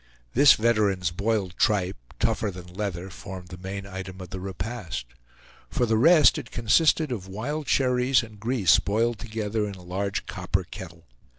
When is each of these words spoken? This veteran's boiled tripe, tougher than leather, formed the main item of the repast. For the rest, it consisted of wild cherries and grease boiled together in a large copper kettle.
This 0.33 0.53
veteran's 0.53 1.11
boiled 1.11 1.53
tripe, 1.57 2.15
tougher 2.19 2.49
than 2.49 2.73
leather, 2.73 3.11
formed 3.11 3.49
the 3.49 3.57
main 3.59 3.85
item 3.85 4.19
of 4.19 4.31
the 4.31 4.39
repast. 4.39 5.05
For 5.69 5.85
the 5.85 5.95
rest, 5.95 6.39
it 6.39 6.49
consisted 6.49 7.11
of 7.11 7.27
wild 7.27 7.67
cherries 7.67 8.23
and 8.23 8.39
grease 8.39 8.79
boiled 8.79 9.19
together 9.19 9.67
in 9.67 9.75
a 9.75 9.83
large 9.83 10.25
copper 10.25 10.63
kettle. 10.63 11.03